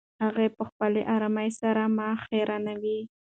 [0.23, 2.99] هغه په خپلې ارامۍ سره ما حیرانوي.